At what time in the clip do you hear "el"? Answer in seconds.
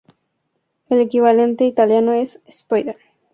0.89-0.99